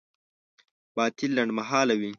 [0.95, 2.09] باطل لنډمهاله وي.